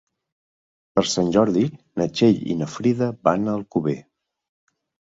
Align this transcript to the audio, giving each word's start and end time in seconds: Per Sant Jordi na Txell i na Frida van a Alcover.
Per 0.99 1.03
Sant 1.09 1.29
Jordi 1.35 1.67
na 2.03 2.09
Txell 2.15 2.41
i 2.55 2.59
na 2.65 2.71
Frida 2.79 3.13
van 3.31 3.49
a 3.49 3.57
Alcover. 3.63 3.99